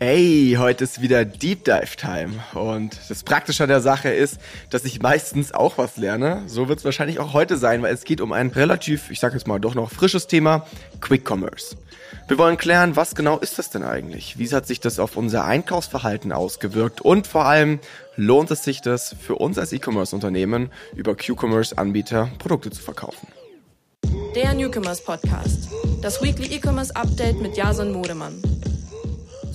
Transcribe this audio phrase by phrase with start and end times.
[0.00, 2.32] Hey, heute ist wieder Deep Dive Time.
[2.54, 4.38] Und das Praktische an der Sache ist,
[4.70, 6.42] dass ich meistens auch was lerne.
[6.46, 9.34] So wird es wahrscheinlich auch heute sein, weil es geht um ein relativ, ich sag
[9.34, 10.66] jetzt mal doch noch frisches Thema,
[11.00, 11.76] Quick Commerce.
[12.26, 14.36] Wir wollen klären, was genau ist das denn eigentlich?
[14.36, 17.00] Wie hat sich das auf unser Einkaufsverhalten ausgewirkt?
[17.00, 17.78] Und vor allem,
[18.16, 23.28] lohnt es sich das für uns als E-Commerce-Unternehmen, über Q-Commerce-Anbieter Produkte zu verkaufen?
[24.34, 25.68] Der Newcomers Podcast.
[26.02, 28.42] Das Weekly E-Commerce Update mit Jason Modemann.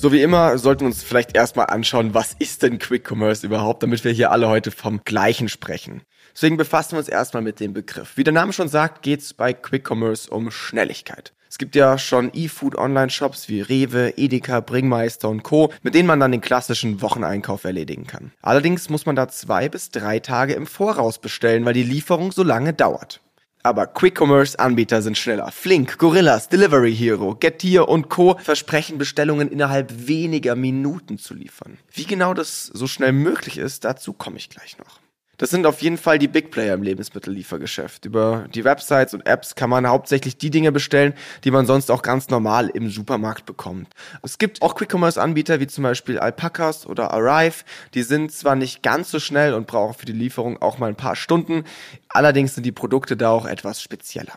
[0.02, 3.84] So wie immer sollten wir uns vielleicht erstmal anschauen, was ist denn Quick Commerce überhaupt,
[3.84, 6.04] damit wir hier alle heute vom gleichen sprechen.
[6.34, 8.16] Deswegen befassen wir uns erstmal mit dem Begriff.
[8.16, 11.34] Wie der Name schon sagt, geht es bei Quick Commerce um Schnelligkeit.
[11.50, 16.32] Es gibt ja schon E-Food-Online-Shops wie Rewe, Edeka, Bringmeister und Co., mit denen man dann
[16.32, 18.32] den klassischen Wocheneinkauf erledigen kann.
[18.42, 22.44] Allerdings muss man da zwei bis drei Tage im Voraus bestellen, weil die Lieferung so
[22.44, 23.20] lange dauert.
[23.62, 25.52] Aber Quick-Commerce-Anbieter sind schneller.
[25.52, 28.38] Flink, Gorillas, Delivery Hero, Getir und Co.
[28.38, 31.78] versprechen Bestellungen innerhalb weniger Minuten zu liefern.
[31.92, 35.00] Wie genau das so schnell möglich ist, dazu komme ich gleich noch.
[35.40, 38.04] Das sind auf jeden Fall die Big Player im Lebensmittelliefergeschäft.
[38.04, 41.14] Über die Websites und Apps kann man hauptsächlich die Dinge bestellen,
[41.46, 43.88] die man sonst auch ganz normal im Supermarkt bekommt.
[44.22, 47.64] Es gibt auch Quick-Commerce-Anbieter wie zum Beispiel Alpacas oder Arrive.
[47.94, 50.98] Die sind zwar nicht ganz so schnell und brauchen für die Lieferung auch mal ein
[50.98, 51.64] paar Stunden,
[52.10, 54.34] allerdings sind die Produkte da auch etwas spezieller.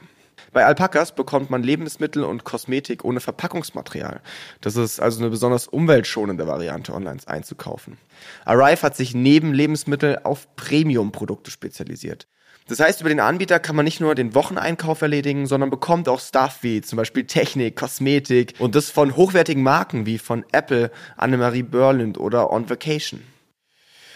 [0.52, 4.20] Bei Alpakas bekommt man Lebensmittel und Kosmetik ohne Verpackungsmaterial.
[4.60, 7.96] Das ist also eine besonders umweltschonende Variante, online einzukaufen.
[8.44, 12.26] Arrive hat sich neben Lebensmittel auf Premium-Produkte spezialisiert.
[12.68, 16.20] Das heißt, über den Anbieter kann man nicht nur den Wocheneinkauf erledigen, sondern bekommt auch
[16.20, 21.62] Stuff wie zum Beispiel Technik, Kosmetik und das von hochwertigen Marken wie von Apple, Annemarie
[21.64, 23.22] Berland oder On Vacation.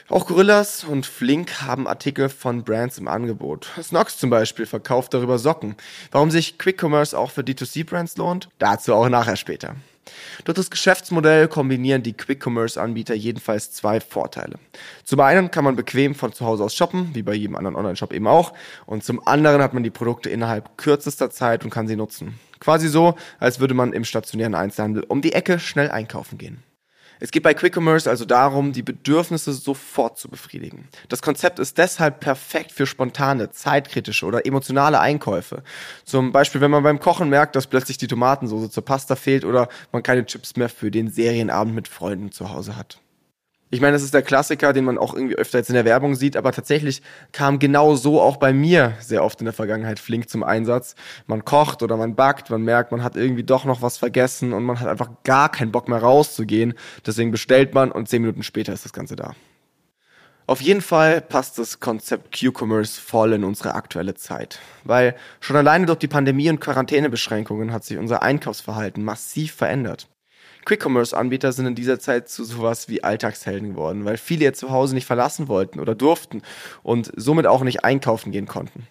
[0.08, 3.68] Auch Gorillas und Flink haben Artikel von Brands im Angebot.
[3.82, 5.74] Snox zum Beispiel verkauft darüber Socken.
[6.12, 8.48] Warum sich Quick Commerce auch für D2C-Brands lohnt?
[8.58, 9.74] Dazu auch nachher später.
[10.44, 14.60] Durch das Geschäftsmodell kombinieren die Quick-Commerce-Anbieter jedenfalls zwei Vorteile.
[15.02, 18.12] Zum einen kann man bequem von zu Hause aus shoppen, wie bei jedem anderen Online-Shop
[18.12, 18.52] eben auch,
[18.86, 22.38] und zum anderen hat man die Produkte innerhalb kürzester Zeit und kann sie nutzen.
[22.60, 26.62] Quasi so, als würde man im stationären Einzelhandel um die Ecke schnell einkaufen gehen.
[27.20, 30.88] Es geht bei Quick Commerce also darum, die Bedürfnisse sofort zu befriedigen.
[31.08, 35.62] Das Konzept ist deshalb perfekt für spontane, zeitkritische oder emotionale Einkäufe.
[36.04, 39.68] Zum Beispiel, wenn man beim Kochen merkt, dass plötzlich die Tomatensoße zur Pasta fehlt oder
[39.92, 43.00] man keine Chips mehr für den Serienabend mit Freunden zu Hause hat.
[43.68, 46.14] Ich meine, das ist der Klassiker, den man auch irgendwie öfter jetzt in der Werbung
[46.14, 50.30] sieht, aber tatsächlich kam genau so auch bei mir sehr oft in der Vergangenheit flink
[50.30, 50.94] zum Einsatz.
[51.26, 54.62] Man kocht oder man backt, man merkt, man hat irgendwie doch noch was vergessen und
[54.62, 56.74] man hat einfach gar keinen Bock mehr rauszugehen.
[57.04, 59.34] Deswegen bestellt man und zehn Minuten später ist das Ganze da.
[60.46, 65.86] Auf jeden Fall passt das Konzept Q-Commerce voll in unsere aktuelle Zeit, weil schon alleine
[65.86, 70.06] durch die Pandemie und Quarantänebeschränkungen hat sich unser Einkaufsverhalten massiv verändert.
[70.66, 75.06] Quick-Commerce-Anbieter sind in dieser Zeit zu sowas wie Alltagshelden geworden, weil viele ihr Zuhause nicht
[75.06, 76.42] verlassen wollten oder durften
[76.82, 78.86] und somit auch nicht einkaufen gehen konnten.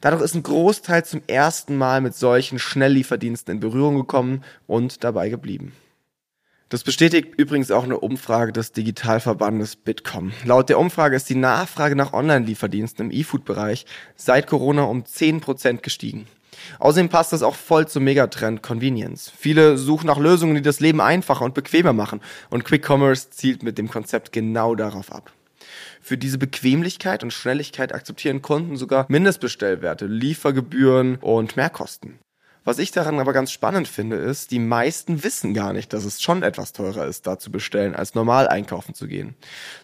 [0.00, 5.30] Dadurch ist ein Großteil zum ersten Mal mit solchen Schnelllieferdiensten in Berührung gekommen und dabei
[5.30, 5.72] geblieben.
[6.68, 10.32] Das bestätigt übrigens auch eine Umfrage des Digitalverbandes Bitkom.
[10.44, 16.28] Laut der Umfrage ist die Nachfrage nach Online-Lieferdiensten im E-Food-Bereich seit Corona um 10% gestiegen.
[16.78, 19.32] Außerdem passt das auch voll zum Megatrend Convenience.
[19.36, 23.62] Viele suchen nach Lösungen, die das Leben einfacher und bequemer machen und Quick Commerce zielt
[23.62, 25.32] mit dem Konzept genau darauf ab.
[26.00, 32.18] Für diese Bequemlichkeit und Schnelligkeit akzeptieren Kunden sogar Mindestbestellwerte, Liefergebühren und Mehrkosten.
[32.62, 36.20] Was ich daran aber ganz spannend finde, ist, die meisten wissen gar nicht, dass es
[36.20, 39.34] schon etwas teurer ist, da zu bestellen, als normal einkaufen zu gehen.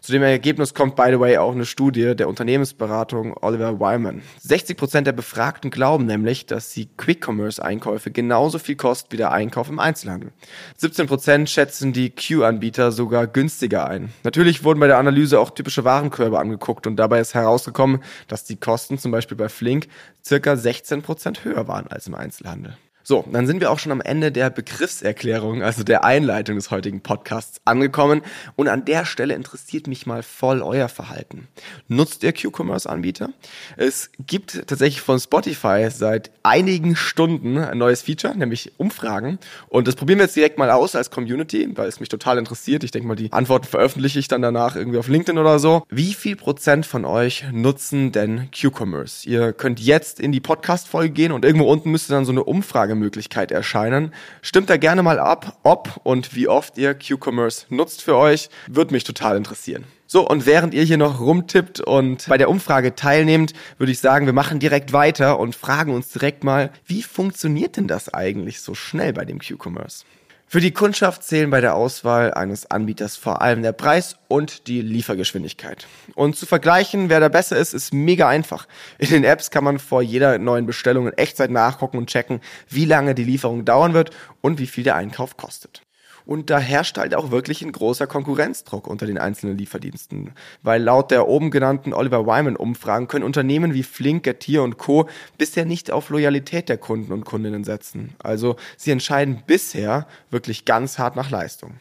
[0.02, 4.20] Zu dem Ergebnis kommt, by the way, auch eine Studie der Unternehmensberatung Oliver Wyman.
[4.42, 9.70] 60 Prozent der Befragten glauben nämlich, dass die Quick-Commerce-Einkäufe genauso viel kosten wie der Einkauf
[9.70, 10.32] im Einzelhandel.
[10.76, 14.12] 17 Prozent schätzen die Q-Anbieter sogar günstiger ein.
[14.22, 18.56] Natürlich wurden bei der Analyse auch typische Warenkörbe angeguckt und dabei ist herausgekommen, dass die
[18.56, 19.88] Kosten zum Beispiel bei Flink
[20.26, 22.65] circa 16 Prozent höher waren als im Einzelhandel.
[23.08, 27.02] So, dann sind wir auch schon am Ende der Begriffserklärung, also der Einleitung des heutigen
[27.02, 28.20] Podcasts angekommen.
[28.56, 31.46] Und an der Stelle interessiert mich mal voll euer Verhalten.
[31.86, 33.30] Nutzt ihr Q-Commerce-Anbieter?
[33.76, 39.38] Es gibt tatsächlich von Spotify seit einigen Stunden ein neues Feature, nämlich Umfragen.
[39.68, 42.82] Und das probieren wir jetzt direkt mal aus als Community, weil es mich total interessiert.
[42.82, 45.84] Ich denke mal, die Antworten veröffentliche ich dann danach irgendwie auf LinkedIn oder so.
[45.90, 49.28] Wie viel Prozent von euch nutzen denn Q-Commerce?
[49.28, 52.95] Ihr könnt jetzt in die Podcast-Folge gehen und irgendwo unten müsste dann so eine Umfrage
[52.96, 54.12] Möglichkeit erscheinen.
[54.42, 58.48] Stimmt da gerne mal ab, ob und wie oft ihr Q-Commerce nutzt für euch.
[58.66, 59.84] Würde mich total interessieren.
[60.08, 64.26] So, und während ihr hier noch rumtippt und bei der Umfrage teilnehmt, würde ich sagen,
[64.26, 68.74] wir machen direkt weiter und fragen uns direkt mal, wie funktioniert denn das eigentlich so
[68.74, 70.04] schnell bei dem Q-Commerce?
[70.48, 74.80] Für die Kundschaft zählen bei der Auswahl eines Anbieters vor allem der Preis und die
[74.80, 75.88] Liefergeschwindigkeit.
[76.14, 78.68] Und zu vergleichen, wer da besser ist, ist mega einfach.
[78.98, 82.84] In den Apps kann man vor jeder neuen Bestellung in Echtzeit nachgucken und checken, wie
[82.84, 84.10] lange die Lieferung dauern wird
[84.40, 85.85] und wie viel der Einkauf kostet.
[86.26, 90.32] Und da herrscht halt auch wirklich ein großer Konkurrenzdruck unter den einzelnen Lieferdiensten.
[90.62, 95.08] Weil laut der oben genannten Oliver Wyman Umfragen können Unternehmen wie Flink, Getir und Co.
[95.38, 98.14] bisher nicht auf Loyalität der Kunden und Kundinnen setzen.
[98.18, 101.74] Also sie entscheiden bisher wirklich ganz hart nach Leistung.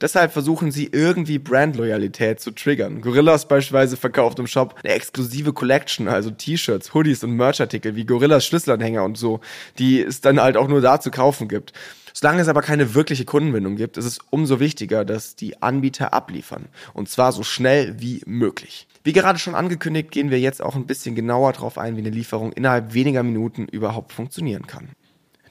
[0.00, 3.00] Deshalb versuchen sie irgendwie Brandloyalität zu triggern.
[3.00, 8.46] Gorillas beispielsweise verkauft im Shop eine exklusive Collection, also T-Shirts, Hoodies und Merchartikel wie Gorillas
[8.46, 9.40] Schlüsselanhänger und so,
[9.78, 11.72] die es dann halt auch nur da zu kaufen gibt.
[12.20, 16.66] Solange es aber keine wirkliche Kundenbindung gibt, ist es umso wichtiger, dass die Anbieter abliefern.
[16.92, 18.88] Und zwar so schnell wie möglich.
[19.04, 22.10] Wie gerade schon angekündigt, gehen wir jetzt auch ein bisschen genauer darauf ein, wie eine
[22.10, 24.88] Lieferung innerhalb weniger Minuten überhaupt funktionieren kann.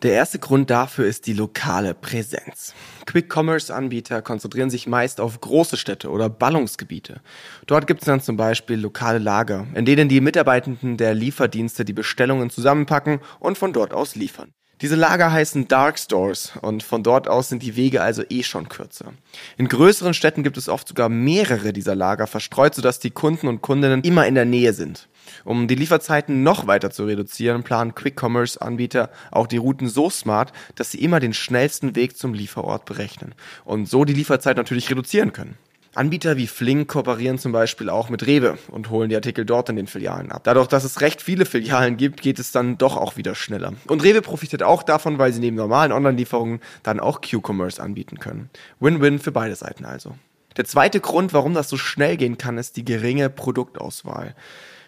[0.02, 2.74] Der erste Grund dafür ist die lokale Präsenz.
[3.06, 7.22] Quick-Commerce-Anbieter konzentrieren sich meist auf große Städte oder Ballungsgebiete.
[7.66, 11.94] Dort gibt es dann zum Beispiel lokale Lager, in denen die Mitarbeitenden der Lieferdienste die
[11.94, 14.52] Bestellungen zusammenpacken und von dort aus liefern.
[14.82, 18.70] Diese Lager heißen Dark Stores und von dort aus sind die Wege also eh schon
[18.70, 19.12] kürzer.
[19.58, 23.64] In größeren Städten gibt es oft sogar mehrere dieser Lager verstreut, sodass die Kunden und
[23.64, 25.08] Kundinnen immer in der Nähe sind.
[25.44, 30.92] Um die Lieferzeiten noch weiter zu reduzieren, planen Quick-Commerce-Anbieter auch die Routen so smart, dass
[30.92, 33.34] sie immer den schnellsten Weg zum Lieferort berechnen
[33.66, 35.58] und so die Lieferzeit natürlich reduzieren können.
[35.96, 39.76] Anbieter wie Flink kooperieren zum Beispiel auch mit Rewe und holen die Artikel dort in
[39.76, 40.42] den Filialen ab.
[40.44, 43.74] Dadurch, dass es recht viele Filialen gibt, geht es dann doch auch wieder schneller.
[43.88, 48.50] Und Rewe profitiert auch davon, weil sie neben normalen Online-Lieferungen dann auch Q-Commerce anbieten können.
[48.80, 50.16] Win-win für beide Seiten also.
[50.58, 54.36] Der zweite Grund, warum das so schnell gehen kann, ist die geringe Produktauswahl.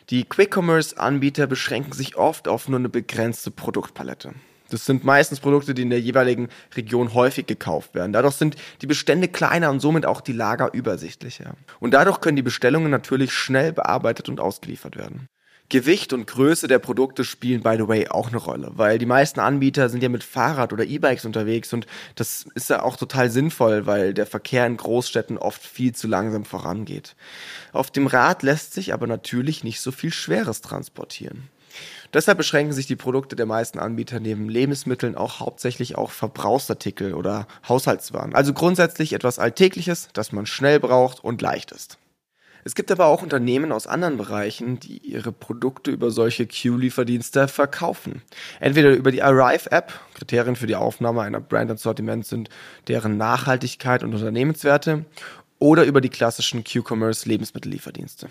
[0.09, 4.33] Die Quick-Commerce-Anbieter beschränken sich oft auf nur eine begrenzte Produktpalette.
[4.69, 8.13] Das sind meistens Produkte, die in der jeweiligen Region häufig gekauft werden.
[8.13, 11.55] Dadurch sind die Bestände kleiner und somit auch die Lager übersichtlicher.
[11.79, 15.27] Und dadurch können die Bestellungen natürlich schnell bearbeitet und ausgeliefert werden.
[15.69, 19.39] Gewicht und Größe der Produkte spielen, by the way, auch eine Rolle, weil die meisten
[19.39, 23.85] Anbieter sind ja mit Fahrrad oder E-Bikes unterwegs und das ist ja auch total sinnvoll,
[23.85, 27.15] weil der Verkehr in Großstädten oft viel zu langsam vorangeht.
[27.71, 31.49] Auf dem Rad lässt sich aber natürlich nicht so viel Schweres transportieren.
[32.13, 37.47] Deshalb beschränken sich die Produkte der meisten Anbieter neben Lebensmitteln auch hauptsächlich auf Verbrauchsartikel oder
[37.67, 38.33] Haushaltswaren.
[38.33, 41.97] Also grundsätzlich etwas Alltägliches, das man schnell braucht und leicht ist.
[42.65, 48.21] Es gibt aber auch Unternehmen aus anderen Bereichen, die ihre Produkte über solche Q-Lieferdienste verkaufen.
[48.59, 52.49] Entweder über die Arrive-App, Kriterien für die Aufnahme einer Brand ins Sortiment sind
[52.87, 55.05] deren Nachhaltigkeit und Unternehmenswerte,
[55.59, 58.29] oder über die klassischen Q-Commerce Lebensmittellieferdienste.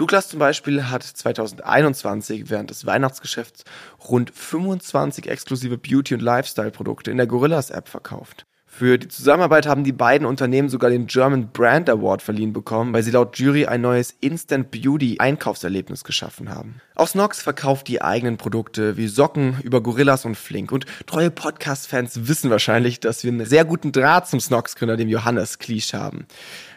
[0.00, 3.64] Douglas zum Beispiel hat 2021 während des Weihnachtsgeschäfts
[4.08, 8.46] rund 25 exklusive Beauty- und Lifestyle-Produkte in der Gorillas-App verkauft.
[8.72, 13.02] Für die Zusammenarbeit haben die beiden Unternehmen sogar den German Brand Award verliehen bekommen, weil
[13.02, 16.80] sie laut Jury ein neues Instant Beauty Einkaufserlebnis geschaffen haben.
[16.94, 22.26] Auch Snox verkauft die eigenen Produkte wie Socken über Gorillas und Flink und treue Podcast-Fans
[22.26, 26.26] wissen wahrscheinlich, dass wir einen sehr guten Draht zum Snox-Gründer, dem Johannes Klisch haben.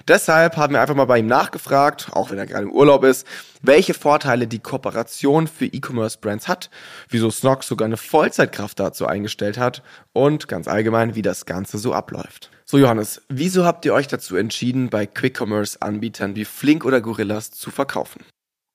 [0.08, 3.26] Deshalb haben wir einfach mal bei ihm nachgefragt, auch wenn er gerade im Urlaub ist,
[3.62, 6.70] welche Vorteile die Kooperation für E-Commerce-Brands hat,
[7.08, 11.94] wieso Snox sogar eine Vollzeitkraft dazu eingestellt hat und ganz allgemein, wie das Ganze so
[11.94, 12.52] abläuft.
[12.66, 17.72] So Johannes, wieso habt ihr euch dazu entschieden, bei Quick-Commerce-Anbietern wie Flink oder Gorillas zu
[17.72, 18.26] verkaufen?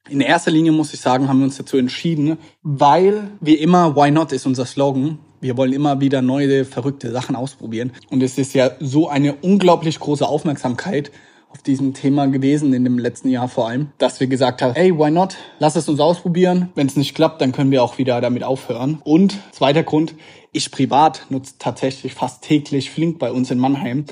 [0.09, 4.11] In erster Linie muss ich sagen, haben wir uns dazu entschieden, weil wie immer Why
[4.11, 5.19] Not ist unser Slogan.
[5.41, 7.93] Wir wollen immer wieder neue, verrückte Sachen ausprobieren.
[8.11, 11.13] Und es ist ja so eine unglaublich große Aufmerksamkeit
[11.51, 14.97] auf diesem Thema gewesen, in dem letzten Jahr vor allem, dass wir gesagt haben, hey,
[14.97, 15.37] why not?
[15.59, 16.71] Lass es uns ausprobieren.
[16.75, 19.01] Wenn es nicht klappt, dann können wir auch wieder damit aufhören.
[19.05, 20.15] Und zweiter Grund,
[20.53, 24.05] ich privat nutze tatsächlich fast täglich Flink bei uns in Mannheim.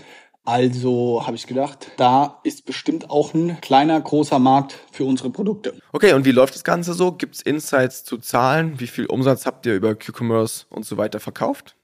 [0.46, 5.74] Also habe ich gedacht, da ist bestimmt auch ein kleiner, großer Markt für unsere Produkte.
[5.92, 7.12] Okay, und wie läuft das Ganze so?
[7.12, 8.78] Gibt es Insights zu Zahlen?
[8.78, 11.74] Wie viel Umsatz habt ihr über Q-Commerce und so weiter verkauft?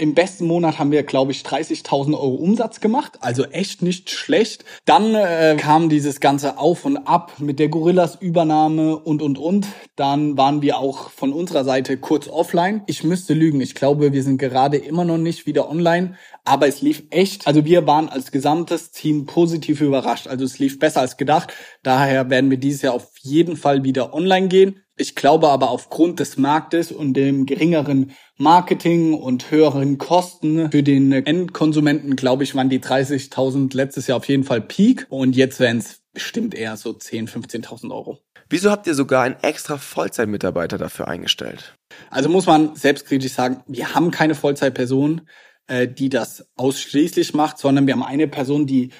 [0.00, 4.64] Im besten Monat haben wir, glaube ich, 30.000 Euro Umsatz gemacht, also echt nicht schlecht.
[4.84, 9.66] Dann äh, kam dieses ganze Auf und Ab mit der Gorillas-Übernahme und, und, und.
[9.96, 12.82] Dann waren wir auch von unserer Seite kurz offline.
[12.86, 16.14] Ich müsste lügen, ich glaube, wir sind gerade immer noch nicht wieder online,
[16.48, 17.46] aber es lief echt.
[17.46, 20.26] Also wir waren als gesamtes Team positiv überrascht.
[20.26, 21.52] Also es lief besser als gedacht.
[21.82, 24.82] Daher werden wir dieses Jahr auf jeden Fall wieder online gehen.
[24.96, 31.12] Ich glaube aber aufgrund des Marktes und dem geringeren Marketing und höheren Kosten für den
[31.12, 35.78] Endkonsumenten, glaube ich, waren die 30.000 letztes Jahr auf jeden Fall Peak und jetzt wären
[35.78, 38.18] es bestimmt eher so 10.000, 15.000 Euro.
[38.50, 41.76] Wieso habt ihr sogar einen extra Vollzeitmitarbeiter dafür eingestellt?
[42.10, 45.28] Also muss man selbstkritisch sagen, wir haben keine Vollzeitperson.
[45.68, 48.90] Äh, die das ausschließlich macht, sondern wir haben eine Person, die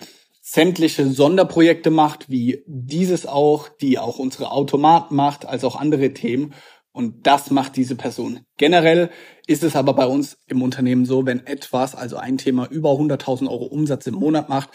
[0.40, 6.54] sämtliche Sonderprojekte macht, wie dieses auch, die auch unsere Automat macht, als auch andere Themen.
[6.92, 8.40] Und das macht diese Person.
[8.56, 9.10] Generell
[9.46, 13.48] ist es aber bei uns im Unternehmen so, wenn etwas, also ein Thema über 100.000
[13.48, 14.70] Euro Umsatz im Monat macht,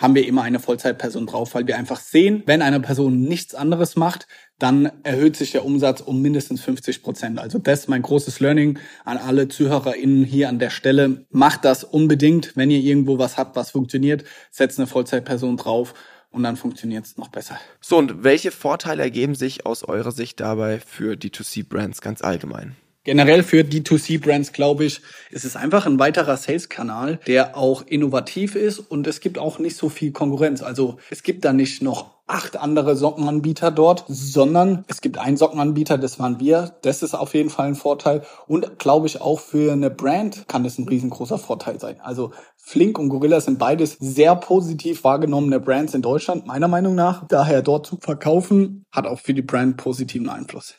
[0.00, 3.96] haben wir immer eine Vollzeitperson drauf, weil wir einfach sehen, wenn eine Person nichts anderes
[3.96, 4.26] macht,
[4.58, 7.38] dann erhöht sich der Umsatz um mindestens 50 Prozent.
[7.38, 11.26] Also das ist mein großes Learning an alle ZuhörerInnen hier an der Stelle.
[11.30, 15.92] Macht das unbedingt, wenn ihr irgendwo was habt, was funktioniert, setzt eine Vollzeitperson drauf
[16.30, 17.58] und dann funktioniert es noch besser.
[17.80, 22.74] So, und welche Vorteile ergeben sich aus eurer Sicht dabei für D2C-Brands ganz allgemein?
[23.04, 28.78] Generell für D2C-Brands, glaube ich, ist es einfach ein weiterer Sales-Kanal, der auch innovativ ist
[28.78, 30.62] und es gibt auch nicht so viel Konkurrenz.
[30.62, 35.96] Also es gibt da nicht noch acht andere Sockenanbieter dort, sondern es gibt einen Sockenanbieter,
[35.96, 36.76] das waren wir.
[36.82, 40.62] Das ist auf jeden Fall ein Vorteil und glaube ich auch für eine Brand kann
[40.62, 42.00] das ein riesengroßer Vorteil sein.
[42.00, 47.26] Also Flink und Gorilla sind beides sehr positiv wahrgenommene Brands in Deutschland, meiner Meinung nach.
[47.28, 50.74] Daher dort zu verkaufen, hat auch für die Brand positiven Einfluss.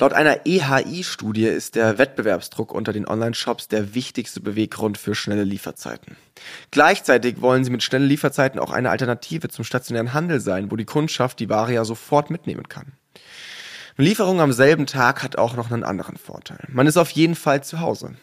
[0.00, 6.16] Laut einer EHI-Studie ist der Wettbewerbsdruck unter den Online-Shops der wichtigste Beweggrund für schnelle Lieferzeiten.
[6.70, 10.84] Gleichzeitig wollen sie mit schnellen Lieferzeiten auch eine Alternative zum stationären Handel sein, wo die
[10.84, 12.92] Kundschaft die Ware ja sofort mitnehmen kann.
[13.96, 16.60] Eine Lieferung am selben Tag hat auch noch einen anderen Vorteil.
[16.68, 18.14] Man ist auf jeden Fall zu Hause.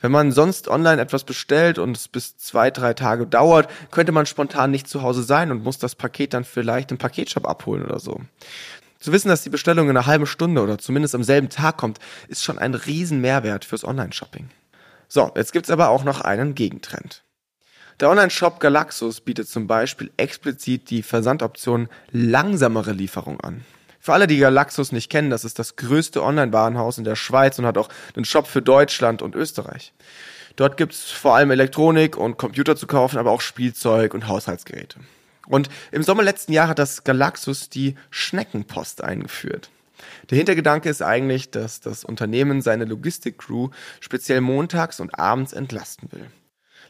[0.00, 4.26] Wenn man sonst online etwas bestellt und es bis zwei, drei Tage dauert, könnte man
[4.26, 8.00] spontan nicht zu Hause sein und muss das Paket dann vielleicht im Paketshop abholen oder
[8.00, 8.20] so.
[9.06, 12.00] Zu wissen, dass die Bestellung in einer halben Stunde oder zumindest am selben Tag kommt,
[12.26, 14.50] ist schon ein riesen Mehrwert fürs Online-Shopping.
[15.06, 17.22] So, jetzt gibt's aber auch noch einen Gegentrend.
[18.00, 23.64] Der Online-Shop Galaxus bietet zum Beispiel explizit die Versandoption langsamere Lieferung an.
[24.00, 27.66] Für alle, die Galaxus nicht kennen, das ist das größte Online-Warenhaus in der Schweiz und
[27.66, 29.92] hat auch einen Shop für Deutschland und Österreich.
[30.56, 34.98] Dort gibt's vor allem Elektronik und Computer zu kaufen, aber auch Spielzeug und Haushaltsgeräte.
[35.46, 39.70] Und im Sommer letzten Jahr hat das Galaxus die Schneckenpost eingeführt.
[40.30, 46.26] Der Hintergedanke ist eigentlich, dass das Unternehmen seine Logistikcrew speziell montags und abends entlasten will.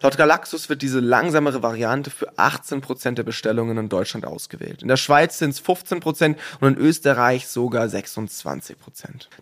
[0.02, 4.82] Laut Galaxus wird diese langsamere Variante für 18% der Bestellungen in Deutschland ausgewählt.
[4.82, 8.76] In der Schweiz sind es 15% und in Österreich sogar 26%.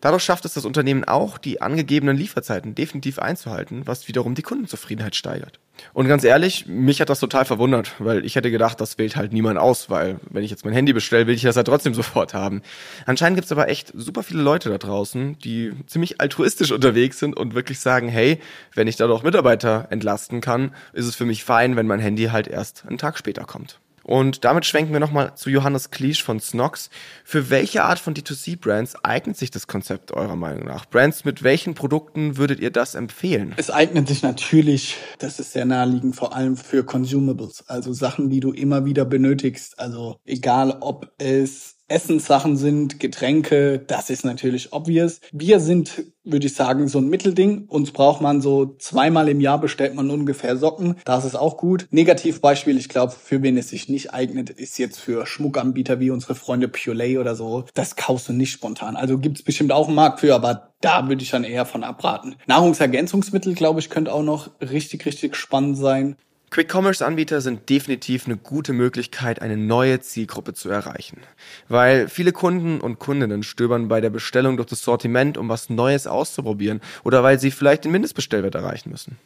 [0.00, 5.16] Dadurch schafft es das Unternehmen auch, die angegebenen Lieferzeiten definitiv einzuhalten, was wiederum die Kundenzufriedenheit
[5.16, 5.58] steigert.
[5.92, 9.32] Und ganz ehrlich, mich hat das total verwundert, weil ich hätte gedacht, das wählt halt
[9.32, 12.34] niemand aus, weil wenn ich jetzt mein Handy bestelle, will ich das halt trotzdem sofort
[12.34, 12.62] haben.
[13.06, 17.54] Anscheinend gibt's aber echt super viele Leute da draußen, die ziemlich altruistisch unterwegs sind und
[17.54, 18.40] wirklich sagen, hey,
[18.74, 22.24] wenn ich da doch Mitarbeiter entlasten kann, ist es für mich fein, wenn mein Handy
[22.26, 23.80] halt erst einen Tag später kommt.
[24.04, 26.90] Und damit schwenken wir nochmal zu Johannes Kliesch von Snox.
[27.24, 30.84] Für welche Art von D2C-Brands eignet sich das Konzept eurer Meinung nach?
[30.86, 33.54] Brands, mit welchen Produkten würdet ihr das empfehlen?
[33.56, 38.40] Es eignet sich natürlich, das ist sehr naheliegend, vor allem für Consumables, also Sachen, die
[38.40, 39.78] du immer wieder benötigst.
[39.78, 45.20] Also egal, ob es Essenssachen sind, Getränke, das ist natürlich obvious.
[45.32, 47.66] Wir sind, würde ich sagen, so ein Mittelding.
[47.68, 50.96] Uns braucht man so zweimal im Jahr bestellt man ungefähr Socken.
[51.04, 51.86] Das ist auch gut.
[51.90, 56.34] Negativbeispiel, ich glaube, für wen es sich nicht eignet, ist jetzt für Schmuckanbieter wie unsere
[56.34, 57.64] Freunde Purelay oder so.
[57.74, 58.96] Das kaufst du nicht spontan.
[58.96, 62.36] Also gibt's bestimmt auch einen Markt für, aber da würde ich dann eher von abraten.
[62.46, 66.16] Nahrungsergänzungsmittel, glaube ich, könnte auch noch richtig, richtig spannend sein.
[66.50, 71.20] Quick-Commerce-Anbieter sind definitiv eine gute Möglichkeit, eine neue Zielgruppe zu erreichen.
[71.68, 76.06] Weil viele Kunden und Kundinnen stöbern bei der Bestellung durch das Sortiment, um was Neues
[76.06, 79.18] auszuprobieren oder weil sie vielleicht den Mindestbestellwert erreichen müssen.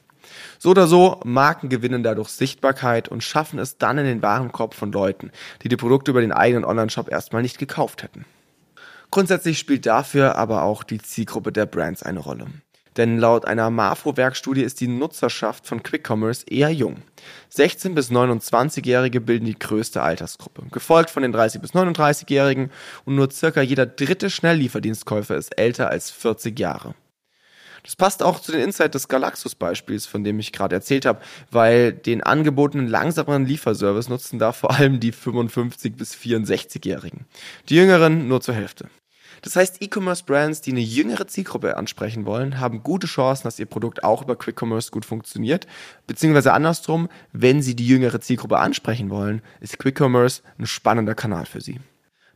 [0.58, 4.92] So oder so, Marken gewinnen dadurch Sichtbarkeit und schaffen es dann in den Warenkorb von
[4.92, 5.30] Leuten,
[5.62, 8.25] die die Produkte über den eigenen Online-Shop erstmal nicht gekauft hätten.
[9.10, 12.46] Grundsätzlich spielt dafür aber auch die Zielgruppe der Brands eine Rolle.
[12.99, 16.97] Denn laut einer Marfo-Werkstudie ist die Nutzerschaft von Quick Commerce eher jung.
[17.50, 22.71] 16 bis 29-Jährige bilden die größte Altersgruppe, gefolgt von den 30 bis 39-Jährigen
[23.05, 26.95] und nur circa jeder dritte Schnelllieferdienstkäufer ist älter als 40 Jahre.
[27.85, 31.21] Das passt auch zu den Insight des Galaxus-Beispiels, von dem ich gerade erzählt habe,
[31.52, 37.26] weil den angebotenen langsameren Lieferservice nutzen da vor allem die 55 bis 64-Jährigen.
[37.69, 38.90] Die Jüngeren nur zur Hälfte.
[39.42, 44.04] Das heißt, E-Commerce-Brands, die eine jüngere Zielgruppe ansprechen wollen, haben gute Chancen, dass ihr Produkt
[44.04, 45.66] auch über Quick Commerce gut funktioniert.
[46.07, 51.47] Beziehungsweise andersrum, wenn sie die jüngere Zielgruppe ansprechen wollen, ist Quick Commerce ein spannender Kanal
[51.47, 51.80] für sie.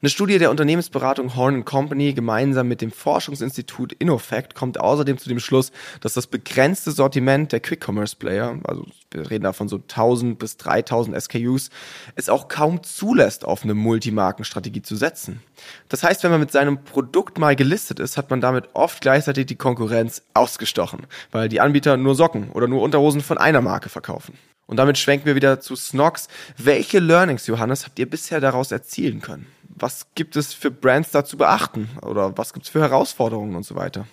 [0.04, 5.38] Eine Studie der Unternehmensberatung Horn Company gemeinsam mit dem Forschungsinstitut InnoFact kommt außerdem zu dem
[5.38, 10.56] Schluss, dass das begrenzte Sortiment der Quick-Commerce-Player, also wir reden da von so 1000 bis
[10.56, 11.70] 3000 SKUs,
[12.16, 15.40] es auch kaum zulässt, auf eine Multimarkenstrategie zu setzen.
[15.88, 19.46] Das heißt, wenn man mit seinem Produkt mal gelistet ist, hat man damit oft gleichzeitig
[19.46, 24.36] die Konkurrenz ausgestochen, weil die Anbieter nur Socken oder nur Unterhosen von einer Marke verkaufen.
[24.66, 26.26] Und damit schwenken wir wieder zu Snox.
[26.56, 29.46] Welche Learnings, Johannes, habt ihr bisher daraus erzielen können?
[29.82, 33.64] Was gibt es für Brands da zu beachten oder was gibt es für Herausforderungen und
[33.64, 34.06] so weiter?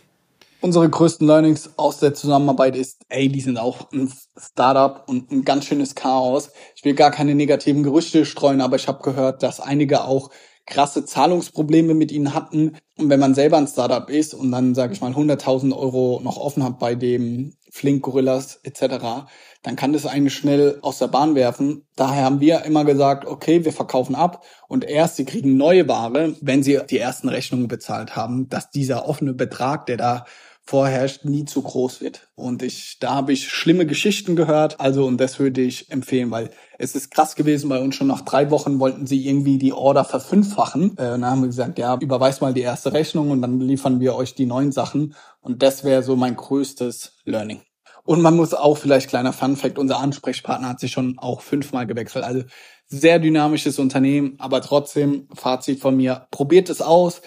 [0.62, 5.46] Unsere größten Learnings aus der Zusammenarbeit ist, ey, die sind auch ein Startup und ein
[5.46, 6.50] ganz schönes Chaos.
[6.76, 10.32] Ich will gar keine negativen Gerüchte streuen, aber ich habe gehört, dass einige auch
[10.70, 12.78] krasse Zahlungsprobleme mit ihnen hatten.
[12.98, 16.38] Und wenn man selber ein Startup ist und dann, sage ich mal, 100.000 Euro noch
[16.38, 19.28] offen hat bei dem Flink Gorillas etc.,
[19.62, 21.86] dann kann das einen schnell aus der Bahn werfen.
[21.96, 26.36] Daher haben wir immer gesagt, okay, wir verkaufen ab und erst sie kriegen neue Ware,
[26.40, 30.26] wenn sie die ersten Rechnungen bezahlt haben, dass dieser offene Betrag, der da
[30.70, 32.30] vorherrscht, nie zu groß wird.
[32.36, 34.80] Und ich, da habe ich schlimme Geschichten gehört.
[34.80, 38.22] Also, und das würde ich empfehlen, weil es ist krass gewesen bei uns schon nach
[38.22, 40.96] drei Wochen wollten sie irgendwie die Order verfünffachen.
[40.98, 44.00] Äh, und dann haben wir gesagt, ja, überweist mal die erste Rechnung und dann liefern
[44.00, 45.16] wir euch die neuen Sachen.
[45.42, 47.62] Und das wäre so mein größtes Learning.
[48.04, 51.88] Und man muss auch vielleicht kleiner Fun Fact, unser Ansprechpartner hat sich schon auch fünfmal
[51.88, 52.26] gewechselt.
[52.26, 52.44] Also
[52.86, 57.24] sehr dynamisches Unternehmen, aber trotzdem Fazit von mir, probiert es aus.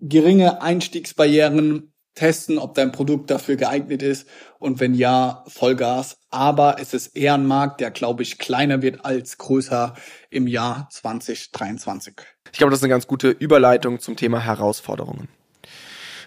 [0.00, 4.26] Geringe Einstiegsbarrieren testen, ob dein Produkt dafür geeignet ist
[4.58, 6.18] und wenn ja, Vollgas.
[6.30, 9.94] Aber es ist eher ein Markt, der, glaube ich, kleiner wird als größer
[10.30, 12.14] im Jahr 2023.
[12.50, 15.28] Ich glaube, das ist eine ganz gute Überleitung zum Thema Herausforderungen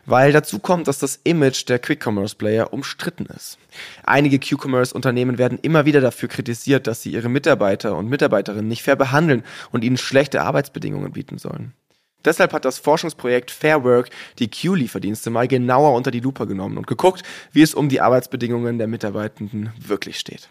[0.10, 3.60] weil dazu kommt, dass das Image der Quick-Commerce-Player umstritten ist.
[4.04, 8.96] Einige Q-Commerce-Unternehmen werden immer wieder dafür kritisiert, dass sie ihre Mitarbeiter und Mitarbeiterinnen nicht fair
[8.96, 11.74] behandeln und ihnen schlechte Arbeitsbedingungen bieten sollen.
[12.26, 14.10] Deshalb hat das Forschungsprojekt Fair Work
[14.40, 17.24] die Q-Lieferdienste mal genauer unter die Lupe genommen und geguckt,
[17.54, 20.50] wie es um die Arbeitsbedingungen der Mitarbeitenden wirklich steht.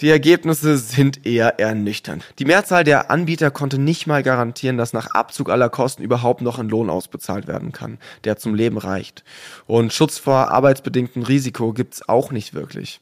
[0.00, 2.22] Die Ergebnisse sind eher ernüchternd.
[2.38, 6.60] Die Mehrzahl der Anbieter konnte nicht mal garantieren, dass nach Abzug aller Kosten überhaupt noch
[6.60, 9.24] ein Lohn ausbezahlt werden kann, der zum Leben reicht.
[9.66, 13.00] Und Schutz vor arbeitsbedingtem Risiko gibt's auch nicht wirklich.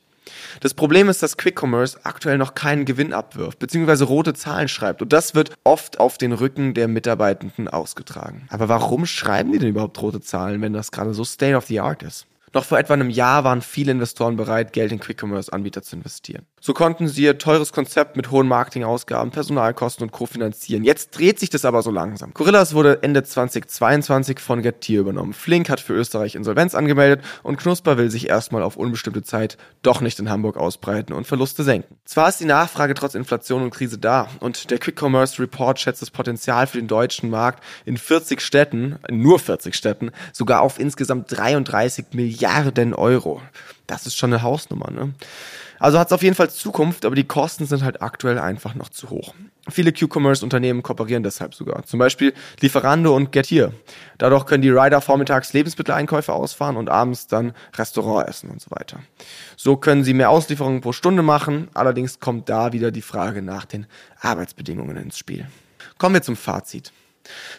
[0.61, 5.03] Das Problem ist, dass Quick Commerce aktuell noch keinen Gewinn abwirft, beziehungsweise rote Zahlen schreibt.
[5.03, 8.47] Und das wird oft auf den Rücken der Mitarbeitenden ausgetragen.
[8.51, 11.81] Aber warum schreiben die denn überhaupt rote Zahlen, wenn das gerade so State of the
[11.81, 12.27] Art ist?
[12.57, 16.47] Noch vor etwa einem Jahr waren viele Investoren bereit, Geld in Quick-Commerce-Anbieter zu investieren.
[16.59, 20.25] So konnten sie ihr teures Konzept mit hohen Marketingausgaben, Personalkosten und Co.
[20.25, 20.83] finanzieren.
[20.83, 22.33] Jetzt dreht sich das aber so langsam.
[22.33, 25.35] Gorillas wurde Ende 2022 von Getir übernommen.
[25.35, 30.01] Flink hat für Österreich Insolvenz angemeldet und Knusper will sich erstmal auf unbestimmte Zeit doch
[30.01, 31.99] nicht in Hamburg ausbreiten und Verluste senken.
[32.07, 36.11] Zwar ist die Nachfrage trotz Inflation und Krise da und der Quick-Commerce Report schätzt das
[36.11, 42.07] Potenzial für den deutschen Markt in 40 Städten, nur 40 Städten, sogar auf insgesamt 33
[42.13, 43.43] Milliarden Milliarden Euro.
[43.87, 45.15] Das ist schon eine Hausnummer, ne?
[45.79, 48.89] Also hat es auf jeden Fall Zukunft, aber die Kosten sind halt aktuell einfach noch
[48.89, 49.35] zu hoch.
[49.69, 51.85] Viele Q-Commerce-Unternehmen kooperieren deshalb sogar.
[51.85, 53.73] Zum Beispiel Lieferando und Getir.
[54.17, 59.01] Dadurch können die Rider vormittags Lebensmitteleinkäufe ausfahren und abends dann Restaurant essen und so weiter.
[59.57, 61.69] So können sie mehr Auslieferungen pro Stunde machen.
[61.75, 63.87] Allerdings kommt da wieder die Frage nach den
[64.21, 65.47] Arbeitsbedingungen ins Spiel.
[65.99, 66.93] Kommen wir zum Fazit.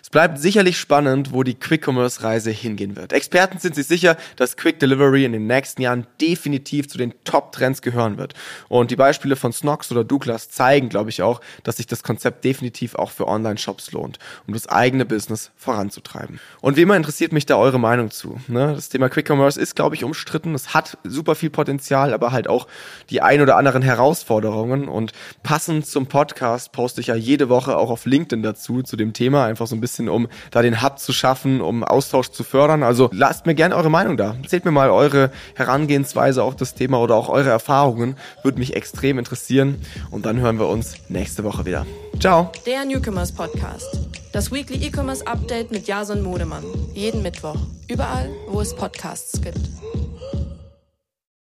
[0.01, 3.13] Es bleibt sicherlich spannend, wo die Quick-Commerce-Reise hingehen wird.
[3.13, 7.81] Experten sind sich sicher, dass Quick Delivery in den nächsten Jahren definitiv zu den Top-Trends
[7.81, 8.33] gehören wird.
[8.69, 12.43] Und die Beispiele von Snox oder Douglas zeigen, glaube ich, auch, dass sich das Konzept
[12.43, 16.39] definitiv auch für Online-Shops lohnt, um das eigene Business voranzutreiben.
[16.61, 18.39] Und wie immer interessiert mich da eure Meinung zu.
[18.47, 18.73] Ne?
[18.75, 20.55] Das Thema Quick-Commerce ist, glaube ich, umstritten.
[20.55, 22.67] Es hat super viel Potenzial, aber halt auch
[23.09, 24.87] die ein oder anderen Herausforderungen.
[24.87, 25.11] Und
[25.43, 29.49] passend zum Podcast poste ich ja jede Woche auch auf LinkedIn dazu, zu dem Thema
[29.57, 32.83] einfach so ein bisschen, um da den Hub zu schaffen, um Austausch zu fördern.
[32.83, 34.35] Also lasst mir gerne eure Meinung da.
[34.41, 38.15] Erzählt mir mal eure Herangehensweise auf das Thema oder auch eure Erfahrungen.
[38.43, 39.81] Würde mich extrem interessieren.
[40.11, 41.87] Und dann hören wir uns nächste Woche wieder.
[42.19, 42.51] Ciao.
[42.67, 43.99] Der Newcomers Podcast.
[44.31, 46.63] Das Weekly E-Commerce Update mit Jason Modemann.
[46.93, 47.57] Jeden Mittwoch.
[47.87, 49.57] Überall, wo es Podcasts gibt.